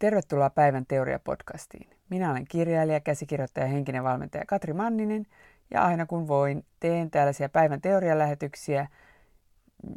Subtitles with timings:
[0.00, 1.90] Tervetuloa Päivän teoria-podcastiin.
[2.10, 5.26] Minä olen kirjailija, käsikirjoittaja ja henkinen valmentaja Katri Manninen
[5.70, 8.88] ja aina kun voin, teen tällaisia päivän teorialähetyksiä,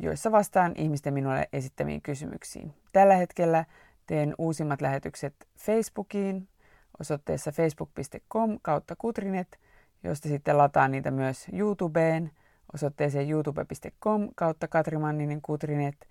[0.00, 2.74] joissa vastaan ihmisten minulle esittämiin kysymyksiin.
[2.92, 3.64] Tällä hetkellä
[4.06, 6.48] teen uusimmat lähetykset Facebookiin
[7.00, 9.58] osoitteessa facebook.com kautta kutrinet,
[10.02, 12.30] josta sitten lataan niitä myös YouTubeen
[12.74, 16.08] osoitteeseen youtube.com kautta Katri Manninen kutrinet.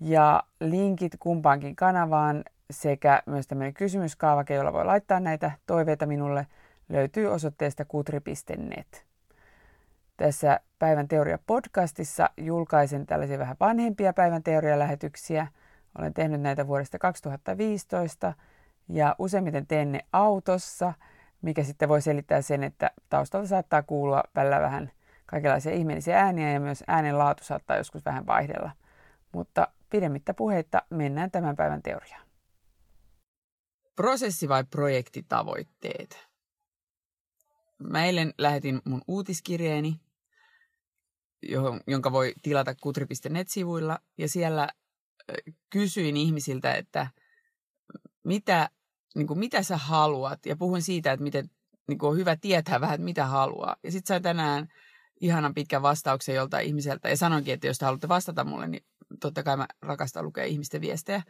[0.00, 6.46] Ja linkit kumpaankin kanavaan sekä myös tämmöinen kysymyskaavake, jolla voi laittaa näitä toiveita minulle,
[6.88, 9.04] löytyy osoitteesta kutri.net.
[10.16, 15.46] Tässä Päivän teoria podcastissa julkaisen tällaisia vähän vanhempia Päivän teoria-lähetyksiä.
[15.98, 18.34] Olen tehnyt näitä vuodesta 2015
[18.88, 20.92] ja useimmiten teen ne autossa,
[21.42, 24.90] mikä sitten voi selittää sen, että taustalta saattaa kuulua välillä vähän
[25.26, 28.70] kaikenlaisia ihmeellisiä ääniä ja myös äänen laatu saattaa joskus vähän vaihdella.
[29.32, 32.27] Mutta pidemmittä puheitta mennään tämän päivän teoriaan.
[33.98, 36.28] Prosessi vai projektitavoitteet?
[37.78, 40.00] Mä eilen lähetin mun uutiskirjeeni,
[41.42, 44.68] johon, jonka voi tilata kutri.net-sivuilla, ja siellä
[45.70, 47.06] kysyin ihmisiltä, että
[48.24, 48.70] mitä,
[49.14, 51.50] niin kuin, mitä sä haluat, ja puhuin siitä, että miten
[51.88, 53.76] niin kuin on hyvä tietää vähän, että mitä haluaa.
[53.82, 54.68] Ja sitten sain tänään
[55.20, 58.84] ihanan pitkän vastauksen joltain ihmiseltä, ja sanoinkin, että jos te haluatte vastata mulle, niin
[59.20, 61.22] totta kai mä rakastan lukea ihmisten viestejä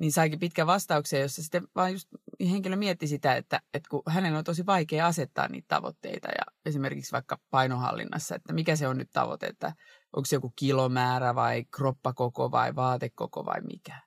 [0.00, 2.08] niin saikin pitkän vastauksen, jossa sitten vaan just
[2.50, 7.12] henkilö mietti sitä, että, että kun hänellä on tosi vaikea asettaa niitä tavoitteita ja esimerkiksi
[7.12, 9.72] vaikka painohallinnassa, että mikä se on nyt tavoite, että
[10.16, 14.00] onko se joku kilomäärä vai kroppakoko vai vaatekoko vai mikä.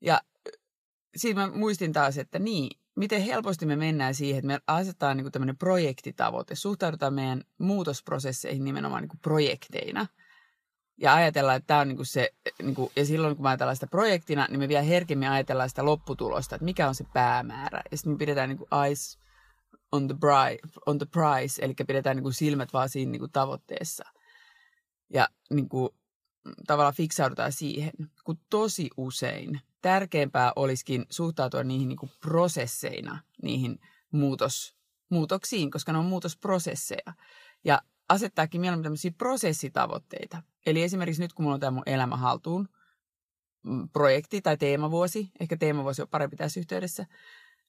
[0.00, 0.20] Ja
[1.16, 5.32] siinä mä muistin taas, että niin, miten helposti me mennään siihen, että me asetetaan niin
[5.32, 10.06] tämmöinen projektitavoite, suhtaudutaan meidän muutosprosesseihin nimenomaan niin projekteina–
[10.98, 12.30] ja ajatellaan, että tämä on niinku se,
[12.62, 16.54] niinku, ja silloin kun me ajatellaan sitä projektina, niin me vielä herkemmin ajatellaan sitä lopputulosta,
[16.54, 17.82] että mikä on se päämäärä.
[17.90, 19.18] Ja sitten me pidetään niinku eyes
[19.92, 24.04] on the, bright, on the prize, eli pidetään niinku silmät vaan siinä niinku tavoitteessa.
[25.14, 25.94] Ja niinku,
[26.66, 27.90] tavallaan fiksaudutaan siihen,
[28.24, 33.78] kun tosi usein tärkeämpää olisikin suhtautua niihin niinku prosesseina, niihin
[34.12, 34.76] muutos,
[35.08, 37.12] muutoksiin, koska ne on muutosprosesseja.
[37.64, 40.42] Ja asettaakin mieluummin tämmöisiä prosessitavoitteita.
[40.66, 42.68] Eli esimerkiksi nyt, kun mulla on tämä mun elämä haltuun
[43.62, 47.06] mm, projekti tai teemavuosi, ehkä teemavuosi on parempi tässä yhteydessä,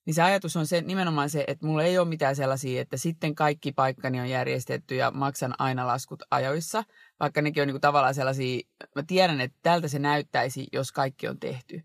[0.05, 3.35] niin se ajatus on se, nimenomaan se, että mulla ei ole mitään sellaisia, että sitten
[3.35, 6.83] kaikki paikkani on järjestetty ja maksan aina laskut ajoissa,
[7.19, 8.61] vaikka nekin on niin kuin tavallaan sellaisia,
[8.95, 11.81] mä tiedän, että tältä se näyttäisi, jos kaikki on tehty.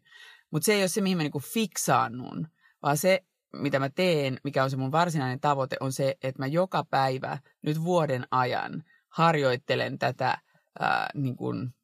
[0.50, 2.48] Mutta se ei ole se, mihin mä niin kuin fiksaannun,
[2.82, 3.25] vaan se,
[3.56, 7.38] mitä mä teen, mikä on se mun varsinainen tavoite, on se, että mä joka päivä
[7.62, 10.38] nyt vuoden ajan harjoittelen tätä
[10.81, 11.75] ää, niin kuin,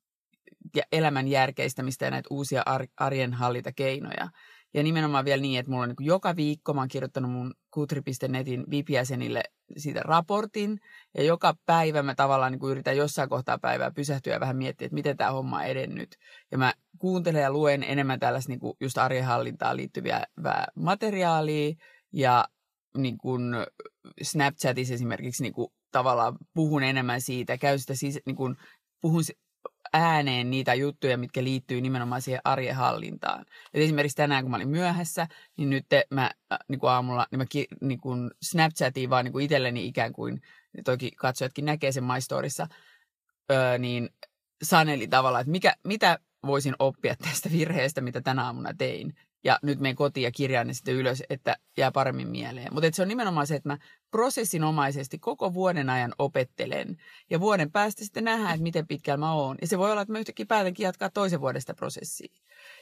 [0.76, 2.62] ja elämän järkeistämistä ja näitä uusia
[2.96, 4.28] arjen hallintakeinoja.
[4.74, 8.64] Ja nimenomaan vielä niin, että mulla on niin joka viikko, mä oon kirjoittanut mun kutri.netin
[8.70, 9.42] VIP-jäsenille
[9.76, 10.80] siitä raportin.
[11.14, 14.94] Ja joka päivä mä tavallaan niin yritän jossain kohtaa päivää pysähtyä ja vähän miettiä, että
[14.94, 16.16] miten tämä homma on edennyt.
[16.52, 20.26] Ja mä kuuntelen ja luen enemmän tällaista niin just arjenhallintaan liittyviä
[20.74, 21.74] materiaalia.
[22.12, 22.48] Ja
[22.96, 23.42] niin kuin
[24.22, 28.56] Snapchatissa esimerkiksi niin kuin tavallaan puhun enemmän siitä, käyn sitä siis niin kuin
[29.00, 29.22] puhun
[29.92, 33.40] ääneen niitä juttuja, mitkä liittyy nimenomaan siihen arjen hallintaan.
[33.74, 36.30] Et esimerkiksi tänään, kun mä olin myöhässä, niin nyt mä
[36.68, 40.40] niin kuin aamulla niin mä ki, niin kuin Snapchatiin vaan niin kuin itselleni ikään kuin,
[40.84, 42.66] toki katsojatkin näkee sen maistorissa,
[43.78, 44.08] niin
[44.62, 49.14] saneli tavallaan, että mikä, mitä voisin oppia tästä virheestä, mitä tänä aamuna tein
[49.44, 52.74] ja nyt menen kotiin ja kirjaan ne sitten ylös, että jää paremmin mieleen.
[52.74, 53.78] Mutta se on nimenomaan se, että mä
[54.10, 56.96] prosessinomaisesti koko vuoden ajan opettelen
[57.30, 59.56] ja vuoden päästä sitten nähdään, että miten pitkällä mä oon.
[59.60, 62.34] Ja se voi olla, että mä yhtäkkiä päätänkin jatkaa toisen vuodesta prosessia.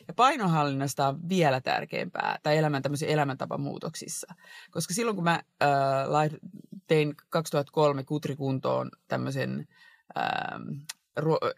[0.09, 4.35] Ja painohallinnasta on vielä tärkeämpää, tai elämän tämmöisiä elämäntapamuutoksissa.
[4.71, 6.41] Koska silloin kun mä äh,
[6.87, 9.69] tein 2003 kutrikuntoon tämmöisen
[10.19, 10.25] äh,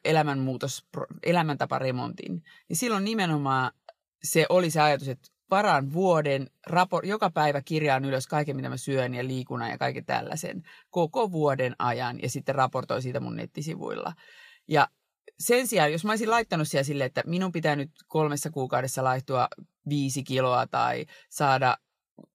[0.04, 0.86] elämänmuutos,
[1.22, 3.72] elämäntaparemontin, niin silloin nimenomaan
[4.22, 8.76] se oli se ajatus, että varaan vuoden, rapor- joka päivä kirjaan ylös kaiken, mitä mä
[8.76, 14.12] syön ja liikunnan ja kaiken tällaisen koko vuoden ajan ja sitten raportoin siitä mun nettisivuilla.
[14.68, 14.88] Ja
[15.38, 19.48] sen sijaan, jos mä olisin laittanut siellä sille, että minun pitää nyt kolmessa kuukaudessa laihtua
[19.88, 21.76] viisi kiloa tai saada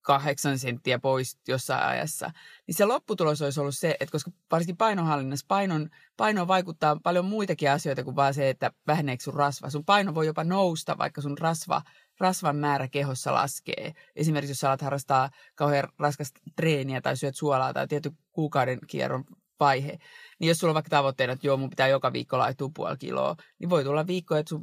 [0.02, 2.30] kahdeksan senttiä pois jossain ajassa,
[2.66, 7.70] niin se lopputulos olisi ollut se, että koska varsinkin painonhallinnassa painon, paino vaikuttaa paljon muitakin
[7.70, 9.70] asioita kuin vaan se, että väheneekö sun rasva.
[9.70, 11.82] Sun paino voi jopa nousta, vaikka sun rasva,
[12.20, 13.92] rasvan määrä kehossa laskee.
[14.16, 19.24] Esimerkiksi jos alat harrastaa kauhean raskasta treeniä tai syöt suolaa tai tietty kuukauden kierron
[19.60, 19.98] vaihe,
[20.38, 23.36] niin jos sulla on vaikka tavoitteena, että joo, mun pitää joka viikko laittua puoli kiloa,
[23.58, 24.62] niin voi tulla viikko, että sun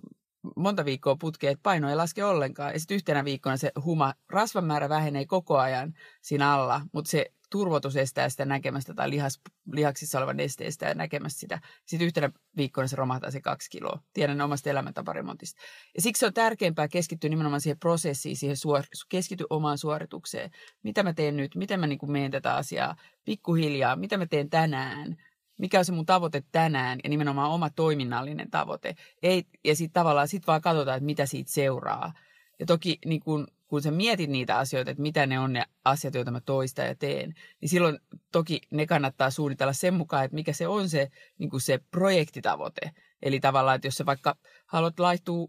[0.56, 2.74] monta viikkoa putkeen, että paino ei laske ollenkaan.
[2.74, 7.26] Ja sitten yhtenä viikkona se huma, rasvan määrä vähenee koko ajan siinä alla, mutta se
[7.50, 9.42] turvotus estää sitä näkemästä tai lihas,
[9.72, 11.62] lihaksissa olevan nesteestä ja näkemästä sitä.
[11.86, 14.00] Sitten yhtenä viikkona se romahtaa se kaksi kiloa.
[14.14, 15.62] Tiedän omasta elämäntaparemontista.
[15.96, 20.52] Ja siksi on tärkeämpää keskittyä nimenomaan siihen prosessiin, siihen suor- keskity omaan suoritukseen.
[20.84, 21.56] Mitä mä teen nyt?
[21.56, 22.96] Miten mä niin meen tätä asiaa?
[23.26, 23.96] Pikkuhiljaa.
[23.96, 25.18] Mitä mä teen tänään?
[25.58, 28.96] Mikä on se mun tavoite tänään ja nimenomaan oma toiminnallinen tavoite.
[29.24, 32.14] Ei, ja sitten tavallaan sit vaan katsotaan, että mitä siitä seuraa.
[32.60, 36.14] Ja toki niin kun, kun sä mietit niitä asioita, että mitä ne on ne asiat,
[36.14, 38.00] joita mä toistan ja teen, niin silloin
[38.32, 42.92] toki ne kannattaa suunnitella sen mukaan, että mikä se on se, niin se projektitavoite.
[43.22, 44.36] Eli tavallaan, että jos sä vaikka
[44.66, 45.48] haluat laittua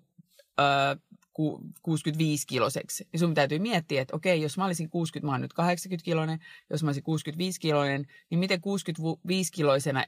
[1.83, 5.53] 65 kiloseksi, niin sun täytyy miettiä, että okei, jos mä olisin 60, mä oon nyt
[5.53, 6.39] 80 kiloinen,
[6.71, 10.05] jos mä olisin 65 kiloinen, niin miten 65 kiloisena,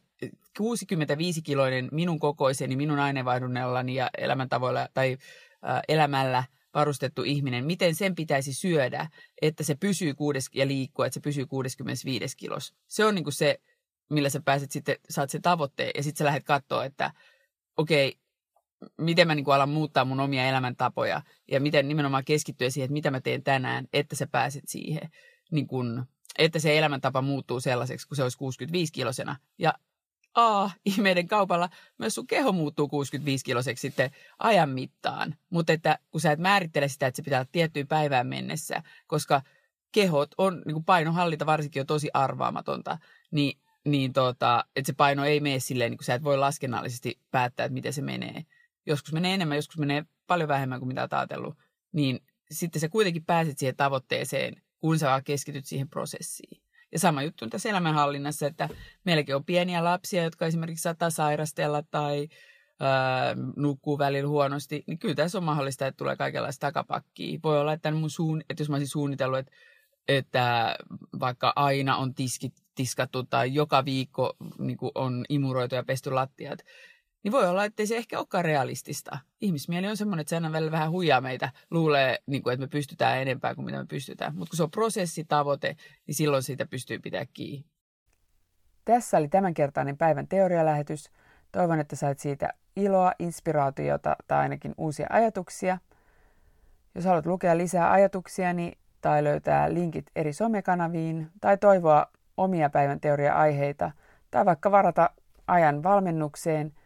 [0.59, 5.17] 65 kiloinen minun kokoiseni, minun aineenvaihdunnallani ja elämäntavoilla tai
[5.89, 6.45] elämällä
[6.75, 9.09] varustettu ihminen, miten sen pitäisi syödä,
[9.43, 12.75] että se pysyy kuudes, ja liikkua, että se pysyy 65 kilos.
[12.87, 13.61] Se on niin kuin se,
[14.11, 17.13] millä sä pääset sitten, saat sen tavoitteen ja sitten sä lähdet katsoa, että
[17.77, 18.19] okei,
[18.99, 22.93] miten mä niin kuin alan muuttaa mun omia elämäntapoja ja miten nimenomaan keskittyä siihen, että
[22.93, 25.11] mitä mä teen tänään, että sä pääset siihen,
[25.51, 26.03] niin kuin,
[26.39, 29.37] että se elämäntapa muuttuu sellaiseksi, kun se olisi 65-kilosena.
[29.59, 29.73] Ja
[30.35, 31.69] A, ihmeiden kaupalla
[31.99, 35.35] myös sun keho muuttuu 65-kiloseksi sitten ajan mittaan.
[35.51, 39.43] Mutta että kun sä et määrittele sitä, että se pitää olla tiettyyn päivään mennessä, koska
[39.93, 42.99] kehot on, niin kuin painohallinta varsinkin on tosi arvaamatonta,
[43.31, 47.21] niin, niin tota, että se paino ei mene silleen, niin kuin sä et voi laskennallisesti
[47.31, 48.45] päättää, että miten se menee
[48.87, 51.59] joskus menee enemmän, joskus menee paljon vähemmän kuin mitä olet ajatellut,
[51.93, 56.63] niin sitten sä kuitenkin pääset siihen tavoitteeseen, kun sä keskityt siihen prosessiin.
[56.93, 58.69] Ja sama juttu on tässä elämänhallinnassa, että
[59.05, 62.29] meilläkin on pieniä lapsia, jotka esimerkiksi saattaa sairastella tai
[62.81, 67.39] ää, nukkuu välillä huonosti, niin kyllä tässä on mahdollista, että tulee kaikenlaista takapakkia.
[67.43, 69.53] Voi olla, että, mun suun, että jos mä olisin suunnitellut, että,
[70.09, 70.77] että
[71.21, 76.59] vaikka aina on tiskit, tiskattu tai joka viikko niin on imuroitu ja pesty lattiat,
[77.23, 79.19] niin voi olla, että se ehkä olekaan realistista.
[79.41, 82.69] Ihmismieli on semmoinen, että se aina välillä vähän huijaa meitä, luulee, niin kuin, että me
[82.69, 84.37] pystytään enempää kuin mitä me pystytään.
[84.37, 85.77] Mutta kun se on prosessitavoite,
[86.07, 87.67] niin silloin siitä pystyy pitää kiinni.
[88.85, 91.11] Tässä oli tämänkertainen päivän teorialähetys.
[91.53, 95.79] Toivon, että sait siitä iloa, inspiraatiota tai ainakin uusia ajatuksia.
[96.95, 103.91] Jos haluat lukea lisää ajatuksiani tai löytää linkit eri somekanaviin tai toivoa omia päivän teoria-aiheita
[104.31, 105.11] tai vaikka varata
[105.47, 106.73] ajan valmennukseen–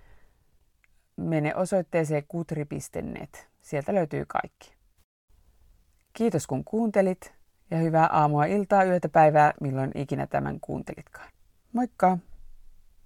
[1.21, 3.49] mene osoitteeseen kutri.net.
[3.61, 4.73] Sieltä löytyy kaikki.
[6.13, 7.35] Kiitos kun kuuntelit
[7.71, 11.29] ja hyvää aamua, iltaa, yötä, päivää, milloin ikinä tämän kuuntelitkaan.
[11.73, 12.19] Moikka!